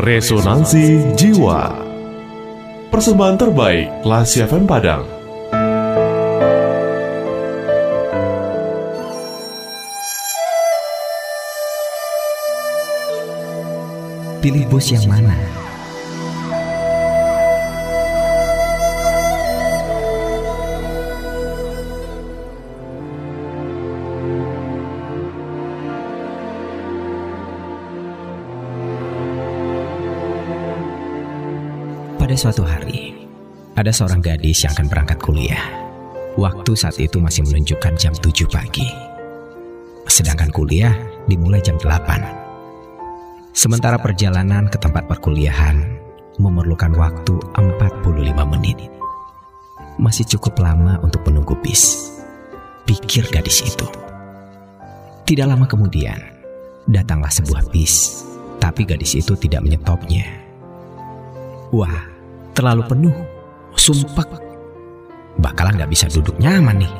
Resonansi 0.00 1.12
Jiwa 1.12 1.76
Persembahan 2.88 3.36
terbaik 3.36 4.00
Lasi 4.08 4.40
FM 4.40 4.64
Padang 4.64 5.04
Pilih 14.40 14.64
bus 14.72 14.88
yang 14.88 15.04
mana? 15.04 15.59
Pada 32.30 32.46
suatu 32.46 32.62
hari, 32.62 33.26
ada 33.74 33.90
seorang 33.90 34.22
gadis 34.22 34.62
yang 34.62 34.70
akan 34.78 34.86
berangkat 34.86 35.18
kuliah. 35.18 35.66
Waktu 36.38 36.78
saat 36.78 36.94
itu 37.02 37.18
masih 37.18 37.42
menunjukkan 37.42 37.98
jam 37.98 38.14
7 38.14 38.46
pagi. 38.46 38.86
Sedangkan 40.06 40.54
kuliah 40.54 40.94
dimulai 41.26 41.58
jam 41.58 41.74
8. 41.74 43.50
Sementara 43.50 43.98
perjalanan 43.98 44.70
ke 44.70 44.78
tempat 44.78 45.10
perkuliahan 45.10 45.82
memerlukan 46.38 46.94
waktu 46.94 47.34
45 47.58 48.06
menit. 48.46 48.78
Masih 49.98 50.22
cukup 50.30 50.62
lama 50.62 51.02
untuk 51.02 51.26
menunggu 51.26 51.58
bis. 51.58 52.14
Pikir 52.86 53.26
gadis 53.34 53.66
itu. 53.66 53.90
Tidak 55.26 55.50
lama 55.50 55.66
kemudian, 55.66 56.22
datanglah 56.86 57.34
sebuah 57.34 57.74
bis, 57.74 58.22
tapi 58.62 58.86
gadis 58.86 59.18
itu 59.18 59.34
tidak 59.34 59.66
menyetopnya. 59.66 60.30
Wah, 61.74 62.09
terlalu 62.60 62.84
penuh. 62.84 63.16
Sumpah, 63.72 64.28
bakalan 65.40 65.80
nggak 65.80 65.88
bisa 65.88 66.12
duduk 66.12 66.36
nyaman 66.36 66.84
nih. 66.84 66.92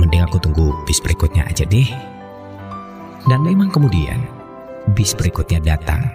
Mending 0.00 0.24
aku 0.24 0.40
tunggu 0.40 0.72
bis 0.88 0.96
berikutnya 1.04 1.44
aja 1.44 1.68
deh. 1.68 1.84
Dan 3.28 3.44
memang 3.44 3.68
kemudian, 3.68 4.24
bis 4.96 5.12
berikutnya 5.12 5.60
datang, 5.60 6.08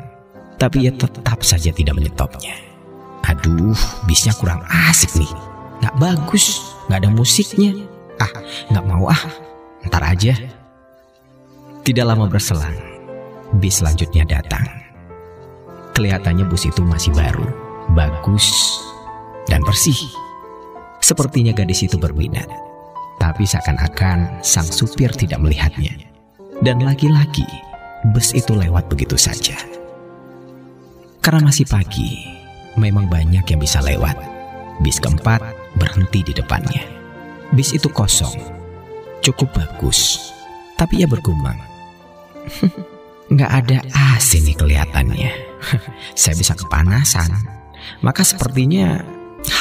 tapi 0.57 0.89
ia 0.89 0.91
tetap 0.97 1.45
saja 1.45 1.69
tidak 1.69 1.93
menyetopnya. 1.93 2.57
Aduh, 3.29 3.77
bisnya 4.09 4.33
kurang 4.33 4.65
asik 4.89 5.13
nih. 5.21 5.29
Nggak 5.85 5.95
bagus, 6.01 6.73
nggak 6.89 7.05
ada 7.05 7.09
musiknya. 7.13 7.77
Ah, 8.17 8.31
nggak 8.73 8.85
mau 8.89 9.05
ah, 9.05 9.21
ntar 9.85 10.01
aja. 10.01 10.33
Tidak 11.85 12.01
lama 12.01 12.25
berselang, 12.25 12.73
bis 13.61 13.85
selanjutnya 13.85 14.25
datang. 14.25 14.65
Kelihatannya 15.93 16.49
bus 16.49 16.65
itu 16.65 16.81
masih 16.81 17.13
baru, 17.13 17.64
bagus, 17.95 18.51
dan 19.47 19.63
bersih. 19.63 19.97
Sepertinya 20.99 21.55
gadis 21.55 21.87
itu 21.87 21.95
berminat, 21.95 22.51
tapi 23.17 23.47
seakan-akan 23.47 24.43
sang 24.43 24.67
supir 24.67 25.09
tidak 25.15 25.39
melihatnya. 25.39 25.95
Dan 26.59 26.83
lagi-lagi, 26.83 27.47
bus 28.11 28.35
itu 28.35 28.51
lewat 28.51 28.91
begitu 28.91 29.15
saja. 29.15 29.55
Karena 31.23 31.47
masih 31.47 31.65
pagi, 31.65 32.21
memang 32.77 33.07
banyak 33.07 33.47
yang 33.47 33.59
bisa 33.59 33.79
lewat. 33.81 34.19
Bis 34.83 34.99
keempat 34.99 35.39
berhenti 35.79 36.19
di 36.21 36.33
depannya. 36.35 36.83
Bis 37.55 37.71
itu 37.71 37.87
kosong, 37.87 38.35
cukup 39.23 39.55
bagus, 39.55 40.31
tapi 40.75 40.99
ia 41.01 41.07
bergumam. 41.07 41.55
Nggak 43.31 43.51
ada 43.51 43.77
AC 43.89 44.43
nih 44.43 44.53
kelihatannya. 44.53 45.31
Saya 46.19 46.35
bisa 46.37 46.53
kepanasan. 46.53 47.31
Maka 48.01 48.21
sepertinya 48.25 49.01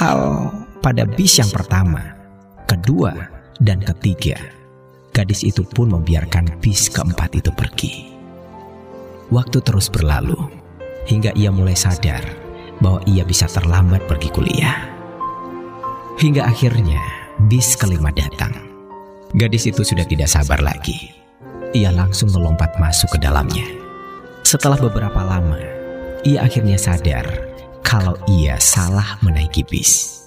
hal 0.01 0.51
pada 0.85 1.09
bis 1.09 1.41
yang 1.41 1.49
pertama, 1.49 2.17
kedua, 2.69 3.13
dan 3.61 3.81
ketiga. 3.81 4.37
Gadis 5.15 5.47
itu 5.47 5.63
pun 5.63 5.95
membiarkan 5.95 6.59
bis 6.59 6.91
keempat 6.91 7.39
itu 7.39 7.51
pergi. 7.55 8.11
Waktu 9.31 9.63
terus 9.63 9.87
berlalu 9.89 10.37
hingga 11.07 11.31
ia 11.39 11.55
mulai 11.55 11.79
sadar 11.79 12.21
bahwa 12.83 12.99
ia 13.07 13.23
bisa 13.23 13.47
terlambat 13.47 14.03
pergi 14.11 14.29
kuliah. 14.35 14.91
Hingga 16.19 16.43
akhirnya 16.47 16.99
bis 17.47 17.79
kelima 17.79 18.11
datang. 18.11 18.55
Gadis 19.35 19.67
itu 19.67 19.83
sudah 19.83 20.07
tidak 20.07 20.31
sabar 20.31 20.63
lagi. 20.63 21.11
Ia 21.75 21.91
langsung 21.91 22.31
melompat 22.31 22.79
masuk 22.79 23.15
ke 23.15 23.19
dalamnya. 23.19 23.67
Setelah 24.47 24.79
beberapa 24.79 25.19
lama, 25.27 25.59
ia 26.23 26.47
akhirnya 26.47 26.79
sadar 26.79 27.27
kalau 27.85 28.17
ia 28.27 28.57
salah 28.57 29.21
menaiki 29.21 29.61
bis. 29.69 30.25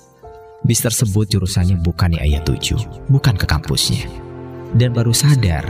Bis 0.61 0.79
tersebut 0.79 1.25
jurusannya 1.25 1.81
bukan 1.81 2.13
di 2.13 2.21
ayat 2.21 2.45
7, 2.45 3.09
bukan 3.09 3.33
ke 3.33 3.49
kampusnya. 3.49 4.05
Dan 4.77 4.93
baru 4.93 5.11
sadar, 5.11 5.65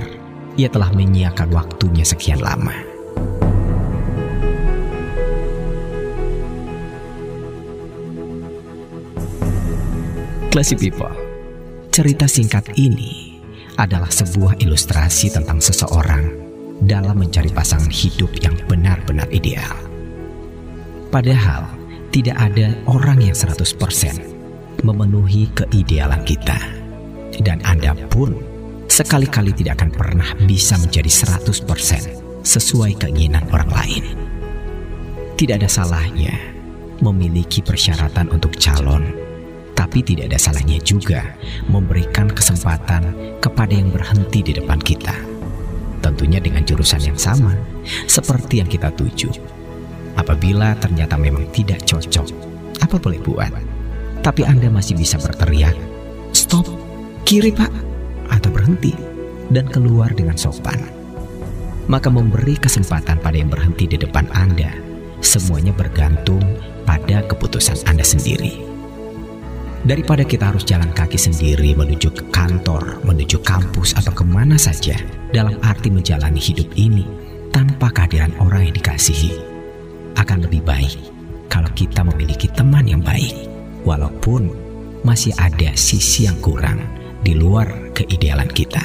ia 0.60 0.68
telah 0.68 0.92
menyiakan 0.92 1.48
waktunya 1.56 2.04
sekian 2.04 2.44
lama. 2.44 2.76
Classy 10.52 10.76
people, 10.76 11.14
cerita 11.94 12.26
singkat 12.26 12.66
ini 12.76 13.38
adalah 13.78 14.10
sebuah 14.10 14.58
ilustrasi 14.58 15.30
tentang 15.30 15.62
seseorang 15.62 16.26
dalam 16.82 17.22
mencari 17.22 17.54
pasangan 17.54 17.94
hidup 17.94 18.34
yang 18.42 18.58
benar-benar 18.66 19.30
ideal. 19.30 19.97
Padahal 21.18 21.66
tidak 22.14 22.38
ada 22.38 22.78
orang 22.86 23.18
yang 23.18 23.34
100% 23.34 23.74
memenuhi 24.86 25.50
keidealan 25.50 26.22
kita. 26.22 26.54
Dan 27.42 27.58
Anda 27.66 27.98
pun 28.06 28.38
sekali-kali 28.86 29.50
tidak 29.50 29.82
akan 29.82 29.98
pernah 29.98 30.30
bisa 30.46 30.78
menjadi 30.78 31.10
100% 31.42 32.46
sesuai 32.46 33.02
keinginan 33.02 33.50
orang 33.50 33.66
lain. 33.74 34.04
Tidak 35.34 35.58
ada 35.58 35.66
salahnya 35.66 36.38
memiliki 37.02 37.66
persyaratan 37.66 38.30
untuk 38.30 38.54
calon, 38.62 39.10
tapi 39.74 40.06
tidak 40.06 40.30
ada 40.30 40.38
salahnya 40.38 40.78
juga 40.86 41.34
memberikan 41.66 42.30
kesempatan 42.30 43.34
kepada 43.42 43.74
yang 43.74 43.90
berhenti 43.90 44.46
di 44.46 44.54
depan 44.54 44.78
kita. 44.78 45.18
Tentunya 45.98 46.38
dengan 46.38 46.62
jurusan 46.62 47.02
yang 47.02 47.18
sama, 47.18 47.58
seperti 48.06 48.62
yang 48.62 48.70
kita 48.70 48.94
tuju. 48.94 49.57
Apabila 50.28 50.76
ternyata 50.76 51.16
memang 51.16 51.48
tidak 51.56 51.88
cocok, 51.88 52.28
apa 52.84 53.00
boleh 53.00 53.16
buat? 53.24 53.48
Tapi 54.20 54.44
Anda 54.44 54.68
masih 54.68 55.00
bisa 55.00 55.16
berteriak, 55.16 55.72
stop, 56.36 56.68
kiri 57.24 57.56
pak, 57.56 57.72
atau 58.28 58.52
berhenti, 58.52 58.92
dan 59.56 59.72
keluar 59.72 60.12
dengan 60.12 60.36
sopan. 60.36 60.84
Maka 61.88 62.12
memberi 62.12 62.60
kesempatan 62.60 63.24
pada 63.24 63.40
yang 63.40 63.48
berhenti 63.48 63.88
di 63.88 63.96
depan 63.96 64.28
Anda, 64.36 64.76
semuanya 65.24 65.72
bergantung 65.72 66.44
pada 66.84 67.24
keputusan 67.24 67.88
Anda 67.88 68.04
sendiri. 68.04 68.68
Daripada 69.88 70.28
kita 70.28 70.52
harus 70.52 70.68
jalan 70.68 70.92
kaki 70.92 71.16
sendiri 71.16 71.72
menuju 71.72 72.12
ke 72.12 72.24
kantor, 72.36 73.00
menuju 73.08 73.40
kampus, 73.48 73.96
atau 73.96 74.12
ke 74.12 74.28
mana 74.28 74.60
saja 74.60 75.00
dalam 75.32 75.56
arti 75.64 75.88
menjalani 75.88 76.44
hidup 76.44 76.68
ini 76.76 77.08
tanpa 77.56 77.96
kehadiran 77.96 78.36
orang 78.44 78.68
yang 78.68 78.76
dikasihi, 78.76 79.47
akan 80.18 80.50
lebih 80.50 80.66
baik 80.66 80.98
kalau 81.48 81.70
kita 81.78 82.04
memiliki 82.04 82.50
teman 82.52 82.86
yang 82.90 83.00
baik, 83.00 83.34
walaupun 83.88 84.52
masih 85.06 85.32
ada 85.40 85.72
sisi 85.78 86.28
yang 86.28 86.36
kurang 86.44 86.84
di 87.22 87.38
luar 87.38 87.94
keidealan 87.96 88.50
kita. 88.52 88.82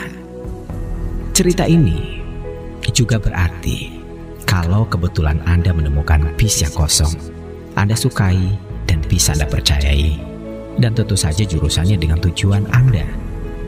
Cerita 1.33 1.65
ini 1.65 2.21
juga 2.93 3.17
berarti 3.17 3.99
kalau 4.45 4.85
kebetulan 4.85 5.41
Anda 5.49 5.73
menemukan 5.73 6.37
bis 6.37 6.61
yang 6.61 6.73
kosong, 6.77 7.13
Anda 7.75 7.97
sukai 7.97 8.39
dan 8.85 9.01
bisa 9.09 9.33
Anda 9.33 9.49
percayai, 9.49 10.21
dan 10.77 10.93
tentu 10.93 11.17
saja 11.17 11.43
jurusannya 11.43 11.97
dengan 11.97 12.21
tujuan 12.21 12.69
Anda. 12.71 13.05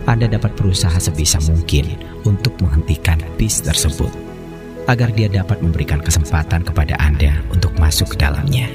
Anda 0.04 0.28
dapat 0.28 0.52
berusaha 0.60 1.00
sebisa 1.00 1.40
mungkin 1.48 1.96
untuk 2.28 2.52
menghentikan 2.60 3.16
bis 3.40 3.64
tersebut 3.64 4.23
agar 4.84 5.08
dia 5.12 5.28
dapat 5.32 5.64
memberikan 5.64 6.00
kesempatan 6.00 6.64
kepada 6.64 6.96
Anda 7.00 7.40
untuk 7.48 7.72
masuk 7.80 8.14
ke 8.14 8.16
dalamnya. 8.20 8.68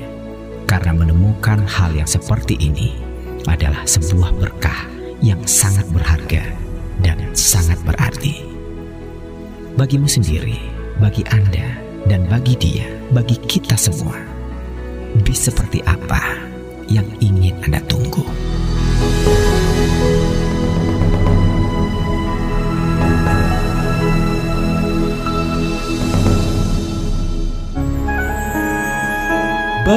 Karena 0.65 0.93
menemukan 0.93 1.65
hal 1.65 1.93
yang 1.97 2.05
seperti 2.05 2.57
ini 2.61 2.93
adalah 3.49 3.85
sebuah 3.85 4.37
berkah 4.37 4.85
yang 5.21 5.41
sangat 5.45 5.85
berharga 5.89 6.45
dan 7.01 7.17
sangat 7.33 7.77
berarti. 7.85 8.45
Bagimu 9.77 10.05
sendiri, 10.05 10.59
bagi 10.99 11.23
Anda, 11.31 11.77
dan 12.05 12.27
bagi 12.27 12.53
dia, 12.59 12.85
bagi 13.13 13.39
kita 13.47 13.79
semua. 13.79 14.17
Bis 15.25 15.49
seperti 15.49 15.81
apa 15.89 16.37
yang 16.85 17.05
ingin 17.17 17.57
Anda 17.65 17.81
tunggu? 17.89 18.25